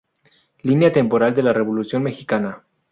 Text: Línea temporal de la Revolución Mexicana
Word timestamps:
Línea 0.63 0.91
temporal 0.91 1.35
de 1.35 1.43
la 1.43 1.53
Revolución 1.53 2.01
Mexicana 2.01 2.63